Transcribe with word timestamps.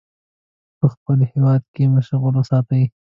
په 0.79 0.85
خپل 0.93 1.17
هیواد 1.31 1.61
کې 1.73 1.83
مشغول 1.95 2.33
وساتي. 2.37 2.83